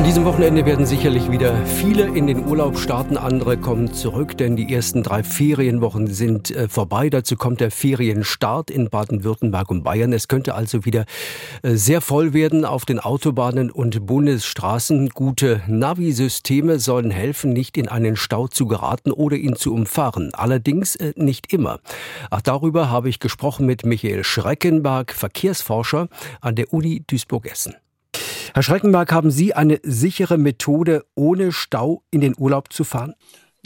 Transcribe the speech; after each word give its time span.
An 0.00 0.06
diesem 0.06 0.24
Wochenende 0.24 0.64
werden 0.64 0.86
sicherlich 0.86 1.30
wieder 1.30 1.54
viele 1.66 2.04
in 2.04 2.26
den 2.26 2.46
Urlaub 2.46 2.78
starten, 2.78 3.18
andere 3.18 3.58
kommen 3.58 3.92
zurück, 3.92 4.34
denn 4.38 4.56
die 4.56 4.72
ersten 4.72 5.02
drei 5.02 5.22
Ferienwochen 5.22 6.06
sind 6.06 6.50
äh, 6.50 6.70
vorbei. 6.70 7.10
Dazu 7.10 7.36
kommt 7.36 7.60
der 7.60 7.70
Ferienstart 7.70 8.70
in 8.70 8.88
Baden-Württemberg 8.88 9.70
und 9.70 9.82
Bayern. 9.82 10.14
Es 10.14 10.26
könnte 10.26 10.54
also 10.54 10.86
wieder 10.86 11.04
äh, 11.62 11.74
sehr 11.74 12.00
voll 12.00 12.32
werden 12.32 12.64
auf 12.64 12.86
den 12.86 12.98
Autobahnen 12.98 13.70
und 13.70 14.06
Bundesstraßen. 14.06 15.10
Gute 15.10 15.60
Navi-Systeme 15.66 16.78
sollen 16.78 17.10
helfen, 17.10 17.52
nicht 17.52 17.76
in 17.76 17.86
einen 17.86 18.16
Stau 18.16 18.48
zu 18.48 18.66
geraten 18.66 19.12
oder 19.12 19.36
ihn 19.36 19.54
zu 19.54 19.74
umfahren. 19.74 20.30
Allerdings 20.32 20.96
äh, 20.96 21.12
nicht 21.16 21.52
immer. 21.52 21.78
Auch 22.30 22.40
darüber 22.40 22.88
habe 22.88 23.10
ich 23.10 23.20
gesprochen 23.20 23.66
mit 23.66 23.84
Michael 23.84 24.24
Schreckenberg, 24.24 25.12
Verkehrsforscher 25.12 26.08
an 26.40 26.54
der 26.54 26.72
Uni 26.72 27.04
Duisburg-Essen. 27.06 27.74
Herr 28.52 28.64
Schreckenberg, 28.64 29.12
haben 29.12 29.30
Sie 29.30 29.54
eine 29.54 29.78
sichere 29.84 30.36
Methode, 30.36 31.04
ohne 31.14 31.52
Stau 31.52 32.02
in 32.10 32.20
den 32.20 32.34
Urlaub 32.36 32.72
zu 32.72 32.82
fahren? 32.82 33.14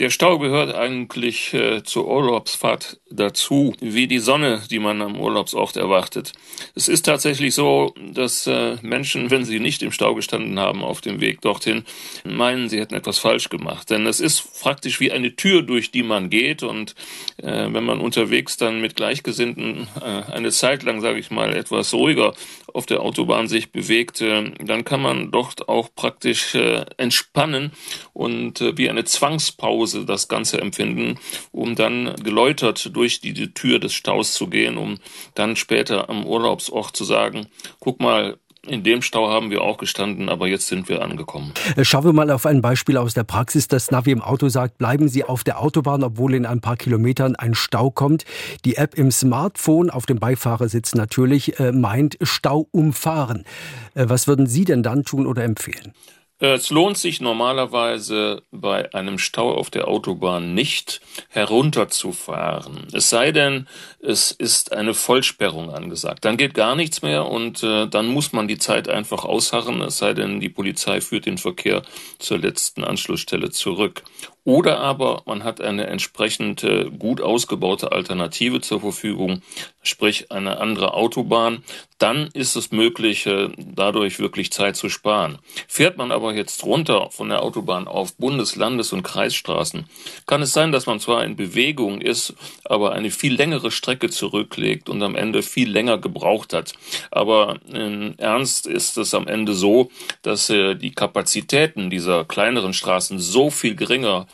Der 0.00 0.10
Stau 0.10 0.40
gehört 0.40 0.74
eigentlich 0.74 1.54
äh, 1.54 1.84
zur 1.84 2.08
Urlaubsfahrt 2.08 2.98
dazu, 3.12 3.74
wie 3.80 4.08
die 4.08 4.18
Sonne, 4.18 4.60
die 4.68 4.80
man 4.80 5.00
am 5.00 5.20
Urlaubsort 5.20 5.76
erwartet. 5.76 6.32
Es 6.74 6.88
ist 6.88 7.06
tatsächlich 7.06 7.54
so, 7.54 7.94
dass 8.12 8.48
äh, 8.48 8.76
Menschen, 8.82 9.30
wenn 9.30 9.44
sie 9.44 9.60
nicht 9.60 9.84
im 9.84 9.92
Stau 9.92 10.16
gestanden 10.16 10.58
haben 10.58 10.82
auf 10.82 11.00
dem 11.00 11.20
Weg 11.20 11.42
dorthin, 11.42 11.84
meinen, 12.24 12.68
sie 12.68 12.80
hätten 12.80 12.96
etwas 12.96 13.20
falsch 13.20 13.50
gemacht. 13.50 13.88
Denn 13.88 14.04
es 14.06 14.18
ist 14.18 14.60
praktisch 14.60 14.98
wie 14.98 15.12
eine 15.12 15.36
Tür, 15.36 15.62
durch 15.62 15.92
die 15.92 16.02
man 16.02 16.28
geht. 16.28 16.64
Und 16.64 16.96
äh, 17.36 17.68
wenn 17.70 17.84
man 17.84 18.00
unterwegs 18.00 18.56
dann 18.56 18.80
mit 18.80 18.96
Gleichgesinnten 18.96 19.86
äh, 20.00 20.32
eine 20.32 20.50
Zeit 20.50 20.82
lang, 20.82 21.02
sage 21.02 21.20
ich 21.20 21.30
mal, 21.30 21.54
etwas 21.54 21.94
ruhiger 21.94 22.34
auf 22.72 22.86
der 22.86 23.00
Autobahn 23.00 23.46
sich 23.46 23.70
bewegt, 23.70 24.20
äh, 24.22 24.50
dann 24.58 24.84
kann 24.84 25.00
man 25.00 25.30
dort 25.30 25.68
auch 25.68 25.88
praktisch 25.94 26.56
äh, 26.56 26.84
entspannen 26.96 27.70
und 28.12 28.60
wie 28.76 28.90
eine 28.90 29.04
Zwangspause 29.04 29.83
Hause 29.84 30.06
das 30.06 30.28
Ganze 30.28 30.60
empfinden, 30.60 31.18
um 31.52 31.74
dann 31.74 32.14
geläutert 32.22 32.96
durch 32.96 33.20
die, 33.20 33.34
die 33.34 33.52
Tür 33.52 33.78
des 33.78 33.92
Staus 33.92 34.32
zu 34.32 34.46
gehen, 34.46 34.78
um 34.78 34.98
dann 35.34 35.56
später 35.56 36.08
am 36.08 36.24
Urlaubsort 36.24 36.96
zu 36.96 37.04
sagen, 37.04 37.48
guck 37.80 38.00
mal, 38.00 38.38
in 38.66 38.82
dem 38.82 39.02
Stau 39.02 39.28
haben 39.28 39.50
wir 39.50 39.60
auch 39.60 39.76
gestanden, 39.76 40.30
aber 40.30 40.46
jetzt 40.46 40.68
sind 40.68 40.88
wir 40.88 41.02
angekommen. 41.02 41.52
Äh, 41.76 41.84
schauen 41.84 42.04
wir 42.04 42.14
mal 42.14 42.30
auf 42.30 42.46
ein 42.46 42.62
Beispiel 42.62 42.96
aus 42.96 43.12
der 43.12 43.24
Praxis. 43.24 43.68
Das 43.68 43.90
Navi 43.90 44.10
im 44.10 44.22
Auto 44.22 44.48
sagt, 44.48 44.78
bleiben 44.78 45.10
Sie 45.10 45.22
auf 45.22 45.44
der 45.44 45.60
Autobahn, 45.60 46.02
obwohl 46.02 46.32
in 46.32 46.46
ein 46.46 46.62
paar 46.62 46.78
Kilometern 46.78 47.36
ein 47.36 47.52
Stau 47.52 47.90
kommt. 47.90 48.24
Die 48.64 48.76
App 48.76 48.94
im 48.94 49.10
Smartphone 49.10 49.90
auf 49.90 50.06
dem 50.06 50.18
Beifahrersitz 50.18 50.94
natürlich 50.94 51.60
äh, 51.60 51.72
meint 51.72 52.16
Stau 52.22 52.66
umfahren. 52.70 53.44
Äh, 53.92 54.06
was 54.08 54.28
würden 54.28 54.46
Sie 54.46 54.64
denn 54.64 54.82
dann 54.82 55.04
tun 55.04 55.26
oder 55.26 55.44
empfehlen? 55.44 55.92
Es 56.40 56.70
lohnt 56.70 56.98
sich 56.98 57.20
normalerweise 57.20 58.42
bei 58.50 58.92
einem 58.92 59.18
Stau 59.18 59.54
auf 59.54 59.70
der 59.70 59.86
Autobahn 59.86 60.52
nicht 60.52 61.00
herunterzufahren. 61.28 62.88
Es 62.92 63.08
sei 63.08 63.30
denn, 63.30 63.68
es 64.00 64.32
ist 64.32 64.72
eine 64.72 64.94
Vollsperrung 64.94 65.70
angesagt. 65.70 66.24
Dann 66.24 66.36
geht 66.36 66.54
gar 66.54 66.74
nichts 66.74 67.02
mehr 67.02 67.26
und 67.26 67.62
äh, 67.62 67.86
dann 67.86 68.08
muss 68.08 68.32
man 68.32 68.48
die 68.48 68.58
Zeit 68.58 68.88
einfach 68.88 69.24
ausharren, 69.24 69.80
es 69.82 69.98
sei 69.98 70.12
denn, 70.12 70.40
die 70.40 70.48
Polizei 70.48 71.00
führt 71.00 71.26
den 71.26 71.38
Verkehr 71.38 71.82
zur 72.18 72.38
letzten 72.38 72.82
Anschlussstelle 72.82 73.50
zurück. 73.50 74.02
Oder 74.44 74.78
aber 74.80 75.22
man 75.24 75.42
hat 75.42 75.62
eine 75.62 75.86
entsprechend 75.86 76.64
äh, 76.64 76.90
gut 76.90 77.22
ausgebaute 77.22 77.92
Alternative 77.92 78.60
zur 78.60 78.80
Verfügung, 78.80 79.40
sprich 79.82 80.30
eine 80.30 80.58
andere 80.58 80.92
Autobahn. 80.92 81.64
Dann 81.96 82.28
ist 82.34 82.54
es 82.54 82.70
möglich, 82.70 83.24
äh, 83.24 83.48
dadurch 83.56 84.18
wirklich 84.18 84.52
Zeit 84.52 84.76
zu 84.76 84.90
sparen. 84.90 85.38
Fährt 85.66 85.96
man 85.96 86.12
aber 86.12 86.34
jetzt 86.34 86.62
runter 86.64 87.08
von 87.10 87.30
der 87.30 87.42
Autobahn 87.42 87.88
auf 87.88 88.16
Bundes-, 88.16 88.56
Landes- 88.56 88.92
und 88.92 89.02
Kreisstraßen, 89.02 89.86
kann 90.26 90.42
es 90.42 90.52
sein, 90.52 90.72
dass 90.72 90.84
man 90.84 91.00
zwar 91.00 91.24
in 91.24 91.36
Bewegung 91.36 92.02
ist, 92.02 92.34
aber 92.64 92.92
eine 92.92 93.10
viel 93.10 93.34
längere 93.34 93.70
Strecke 93.70 94.10
zurücklegt 94.10 94.90
und 94.90 95.02
am 95.02 95.16
Ende 95.16 95.42
viel 95.42 95.70
länger 95.70 95.96
gebraucht 95.96 96.52
hat. 96.52 96.74
Aber 97.10 97.56
in 97.72 98.18
Ernst 98.18 98.66
ist 98.66 98.98
es 98.98 99.14
am 99.14 99.26
Ende 99.26 99.54
so, 99.54 99.90
dass 100.20 100.50
äh, 100.50 100.74
die 100.74 100.92
Kapazitäten 100.92 101.88
dieser 101.88 102.26
kleineren 102.26 102.74
Straßen 102.74 103.18
so 103.18 103.48
viel 103.48 103.74
geringer 103.74 104.26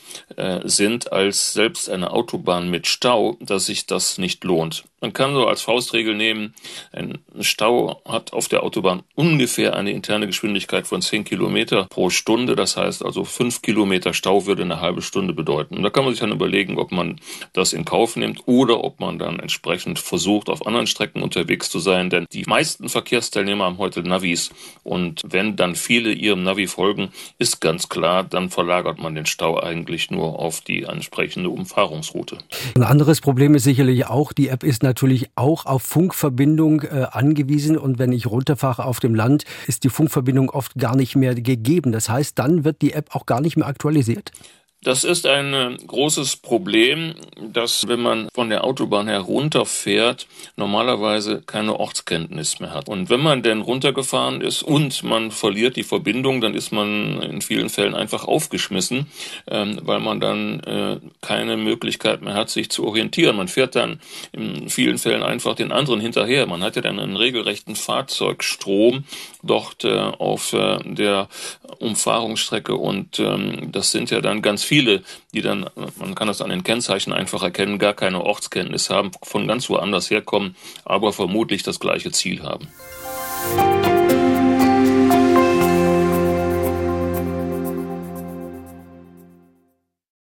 sind 0.65 1.13
als 1.13 1.53
selbst 1.53 1.89
eine 1.91 2.11
Autobahn 2.11 2.69
mit 2.71 2.87
Stau, 2.87 3.37
dass 3.41 3.67
sich 3.67 3.87
das 3.87 4.19
nicht 4.19 4.45
lohnt. 4.45 4.85
Man 5.03 5.15
kann 5.15 5.33
so 5.33 5.47
als 5.47 5.63
Faustregel 5.63 6.15
nehmen, 6.15 6.55
ein 6.93 7.19
Stau 7.41 8.03
hat 8.07 8.35
auf 8.35 8.49
der 8.49 8.63
Autobahn 8.63 9.03
ungefähr 9.15 9.75
eine 9.75 9.93
interne 9.93 10.27
Geschwindigkeit 10.27 10.87
von 10.87 11.01
10 11.01 11.25
Kilometer 11.25 11.87
pro 11.89 12.11
Stunde. 12.11 12.55
Das 12.55 12.77
heißt 12.77 13.03
also 13.03 13.25
5 13.25 13.63
Kilometer 13.63 14.13
Stau 14.13 14.45
würde 14.45 14.63
eine 14.63 14.83
halbe 14.83 15.01
Stunde 15.01 15.33
bedeuten. 15.33 15.79
Und 15.79 15.85
da 15.85 15.91
kann 15.91 16.05
man 16.05 16.13
sich 16.13 16.21
dann 16.21 16.33
überlegen, 16.33 16.79
ob 16.79 16.93
man 16.93 17.19
das 17.55 17.73
in 17.73 17.87
Kauf 17.87 18.17
nimmt 18.17 18.43
oder 18.45 18.85
ob 18.85 19.01
man 19.01 19.19
dann 19.19 19.41
entsprechend 19.41 19.99
versucht, 19.99 20.51
auf 20.51 20.67
anderen 20.67 20.87
Strecken 20.87 21.23
unterwegs 21.23 21.71
zu 21.71 21.79
sein. 21.79 22.11
Denn 22.11 22.27
die 22.31 22.45
meisten 22.45 22.91
Verkehrsteilnehmer 22.91 23.65
haben 23.65 23.79
heute 23.79 24.03
Navis. 24.03 24.51
Und 24.83 25.23
wenn 25.25 25.57
dann 25.57 25.77
viele 25.77 26.13
ihrem 26.13 26.43
Navi 26.43 26.67
folgen, 26.67 27.09
ist 27.39 27.63
ganz 27.63 27.89
klar, 27.89 28.23
dann 28.23 28.51
verlagert 28.51 28.99
man 28.99 29.15
den 29.15 29.25
Stau 29.25 29.59
eigentlich 29.59 30.11
nur 30.11 30.39
auf 30.39 30.61
die 30.61 30.83
entsprechende 30.83 31.49
Umfahrungsroute. 31.49 32.37
Ein 32.75 32.83
anderes 32.83 33.23
Problem 33.23 33.55
ist 33.55 33.65
sicherlich 33.65 34.07
auch, 34.07 34.35
die 34.35 34.49
App 34.49 34.63
ist 34.63 34.83
natürlich 34.83 34.90
auch 35.35 35.67
auf 35.67 35.83
Funkverbindung 35.83 36.83
äh, 36.83 37.07
angewiesen 37.11 37.77
und 37.77 37.99
wenn 37.99 38.13
ich 38.13 38.27
runterfahre 38.27 38.85
auf 38.85 39.01
dem 39.01 39.15
Land, 39.15 39.45
ist 39.67 39.85
die 39.85 39.89
Funkverbindung 39.89 40.51
oft 40.51 40.75
gar 40.77 40.97
nicht 40.97 41.17
mehr 41.17 41.35
gegeben. 41.35 41.93
Das 41.93 42.09
heißt, 42.09 42.39
dann 42.39 42.65
wird 42.65 42.83
die 42.83 42.93
App 42.93 43.15
auch 43.15 43.27
gar 43.27 43.41
nicht 43.41 43.57
mehr 43.57 43.67
aktualisiert. 43.67 44.33
Das 44.83 45.05
ist 45.05 45.27
ein 45.27 45.53
äh, 45.53 45.77
großes 45.87 46.37
Problem, 46.37 47.15
dass 47.39 47.87
wenn 47.87 48.01
man 48.01 48.31
von 48.33 48.49
der 48.49 48.65
Autobahn 48.65 49.09
herunterfährt, 49.09 50.27
normalerweise 50.57 51.43
keine 51.45 51.79
Ortskenntnis 51.79 52.61
mehr 52.61 52.73
hat. 52.73 52.89
Und 52.89 53.11
wenn 53.11 53.21
man 53.21 53.43
denn 53.43 53.61
runtergefahren 53.61 54.41
ist 54.41 54.63
und 54.63 55.03
man 55.03 55.33
verliert 55.33 55.77
die 55.77 55.83
Verbindung, 55.83 56.41
dann 56.41 56.55
ist 56.55 56.73
man 56.73 57.21
in 57.21 57.43
vielen 57.43 57.69
Fällen 57.69 57.95
einfach 57.95 58.25
aufgeschmissen, 58.25 59.09
ähm, 59.49 59.81
weil 59.83 60.01
man 60.01 60.19
dann 60.19 60.61
äh, 60.61 60.97
keine 61.21 61.59
Möglichkeit 61.59 62.23
mehr 62.23 62.33
hat, 62.33 62.49
sich 62.49 62.71
zu 62.71 62.87
orientieren. 62.87 63.37
Man 63.37 63.49
fährt 63.49 63.77
dann 63.77 64.01
in 64.33 64.71
vielen 64.71 64.97
Fällen 64.97 65.23
einfach 65.23 65.55
den 65.57 65.73
anderen 65.73 66.01
hinterher. 66.01 66.47
Man 66.47 66.63
hat 66.63 66.77
ja 66.77 66.83
dann 66.83 66.99
einen 66.99 67.17
regelrechten 67.17 67.77
Fahrzeugstrom 67.77 69.05
dort 69.43 69.85
äh, 69.85 69.99
auf 69.99 70.53
der 70.53 71.29
Umfahrungsstrecke 71.79 72.75
und 72.75 73.19
ähm, 73.19 73.71
das 73.73 73.91
sind 73.91 74.11
ja 74.11 74.21
dann 74.21 74.43
ganz 74.43 74.70
viele, 74.71 75.03
die 75.35 75.43
dann, 75.43 75.69
man 75.97 76.15
kann 76.15 76.29
das 76.29 76.41
an 76.41 76.51
den 76.51 76.63
Kennzeichen 76.63 77.13
einfach 77.13 77.43
erkennen, 77.43 77.81
gar 77.81 77.93
keine 77.93 78.23
Ortskenntnis 78.23 78.89
haben, 78.89 79.11
von 79.21 79.49
ganz 79.49 79.69
woanders 79.69 80.11
herkommen, 80.13 80.55
aber 80.85 81.13
vermutlich 81.13 81.65
das 81.65 81.81
gleiche 81.81 82.13
Ziel 82.13 82.45
haben. 82.45 82.69